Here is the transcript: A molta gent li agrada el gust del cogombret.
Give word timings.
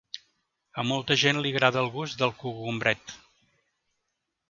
A 0.83 0.85
molta 0.91 1.17
gent 1.25 1.43
li 1.45 1.53
agrada 1.57 1.81
el 1.83 1.91
gust 1.99 2.25
del 2.25 2.35
cogombret. 2.43 3.17